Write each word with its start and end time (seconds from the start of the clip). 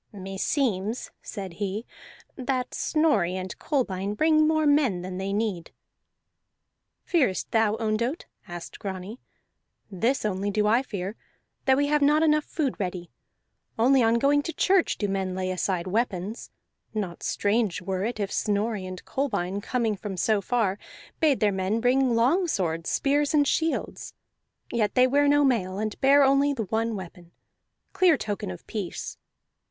"Meseems," 0.11 1.11
said 1.21 1.53
he, 1.61 1.85
"that 2.35 2.73
Snorri 2.73 3.35
and 3.35 3.55
Kolbein 3.59 4.15
bring 4.15 4.47
more 4.47 4.65
men 4.65 5.03
than 5.03 5.19
they 5.19 5.31
need." 5.31 5.69
"Fearest 7.05 7.51
thou, 7.51 7.75
Ondott?" 7.75 8.25
asked 8.47 8.79
Grani. 8.79 9.19
"This 9.91 10.25
only 10.25 10.49
do 10.49 10.65
I 10.65 10.81
fear, 10.81 11.15
that 11.65 11.77
we 11.77 11.85
have 11.85 12.01
not 12.01 12.23
enough 12.23 12.45
food 12.45 12.79
ready. 12.79 13.11
Only 13.77 14.01
on 14.01 14.15
going 14.15 14.41
to 14.41 14.53
church 14.53 14.97
do 14.97 15.07
men 15.07 15.35
lay 15.35 15.51
aside 15.51 15.85
weapons; 15.85 16.49
not 16.95 17.21
strange 17.21 17.79
were 17.79 18.03
it 18.03 18.19
if 18.19 18.31
Snorri 18.31 18.87
and 18.87 19.05
Kolbein, 19.05 19.61
coming 19.61 19.95
from 19.95 20.17
so 20.17 20.41
far, 20.41 20.79
bade 21.19 21.41
their 21.41 21.51
men 21.51 21.79
bring 21.79 22.15
longswords, 22.15 22.87
spears, 22.87 23.35
and 23.35 23.47
shields. 23.47 24.15
Yet 24.71 24.95
they 24.95 25.05
wear 25.05 25.27
no 25.27 25.45
mail, 25.45 25.77
and 25.77 26.01
bear 26.01 26.23
only 26.23 26.53
the 26.53 26.63
one 26.63 26.95
weapon 26.95 27.33
clear 27.93 28.17
token 28.17 28.49
of 28.49 28.65
peace. 28.65 29.19